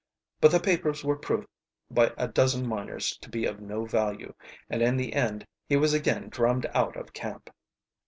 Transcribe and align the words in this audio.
But 0.39 0.49
the 0.49 0.59
papers 0.59 1.03
were 1.03 1.15
proved 1.15 1.47
by 1.91 2.11
a 2.17 2.27
dozen 2.27 2.65
miners 2.67 3.15
to 3.17 3.29
be 3.29 3.45
of 3.45 3.59
no 3.61 3.85
value, 3.85 4.33
and 4.67 4.81
in 4.81 4.97
the 4.97 5.13
end 5.13 5.45
he 5.67 5.77
was 5.77 5.93
again 5.93 6.27
drummed 6.27 6.65
out 6.73 6.97
of 6.97 7.13
camp. 7.13 7.51